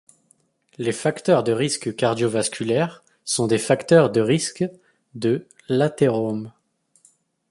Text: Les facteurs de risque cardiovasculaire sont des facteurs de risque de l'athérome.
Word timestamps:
Les 0.79 0.93
facteurs 0.93 1.43
de 1.43 1.51
risque 1.51 1.95
cardiovasculaire 1.95 3.03
sont 3.23 3.45
des 3.45 3.59
facteurs 3.59 4.09
de 4.09 4.19
risque 4.19 4.65
de 5.13 5.47
l'athérome. 5.69 6.51